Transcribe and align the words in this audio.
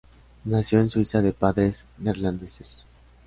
Nació 0.45 0.79
en 0.79 0.89
Suiza 0.89 1.21
de 1.21 1.31
padres 1.31 1.85
neerlandeses. 1.99 2.81